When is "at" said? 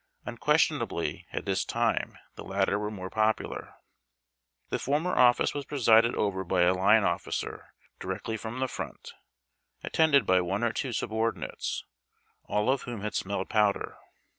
1.31-1.45